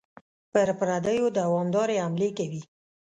پر 0.51 0.67
پردیو 0.79 1.25
دوامدارې 1.37 2.01
حملې 2.05 2.29
کوي. 2.37 2.61